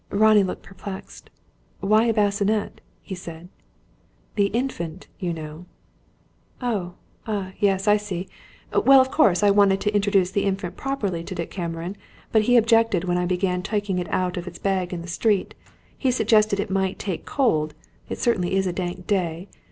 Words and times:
Ronnie 0.09 0.41
looked 0.43 0.63
perplexed. 0.63 1.29
"Why 1.79 2.05
a 2.05 2.11
bassinet?" 2.15 2.81
he 3.03 3.13
said. 3.13 3.49
"The 4.33 4.47
Infant, 4.47 5.05
you 5.19 5.31
know." 5.31 5.67
"Oh 6.59 6.95
ah, 7.27 7.51
yes, 7.59 7.87
I 7.87 7.97
see. 7.97 8.27
Well, 8.73 8.99
of 8.99 9.11
course 9.11 9.43
I 9.43 9.51
wanted 9.51 9.79
to 9.81 9.93
introduce 9.93 10.31
the 10.31 10.45
Infant 10.45 10.75
properly 10.75 11.23
to 11.25 11.35
Dick 11.35 11.51
Cameron, 11.51 11.95
but 12.31 12.41
he 12.49 12.57
objected 12.57 13.03
when 13.03 13.19
I 13.19 13.27
began 13.27 13.61
taking 13.61 13.99
it 13.99 14.09
out 14.09 14.37
of 14.37 14.47
its 14.47 14.57
bag 14.57 14.91
in 14.91 15.03
the 15.03 15.07
street. 15.07 15.53
He 15.95 16.09
suggested 16.09 16.55
that 16.55 16.63
it 16.63 16.71
might 16.71 16.97
take 16.97 17.27
cold 17.27 17.75
it 18.09 18.17
certainly 18.17 18.55
is 18.55 18.65
a 18.65 18.73
dank 18.73 19.05
day. 19.05 19.49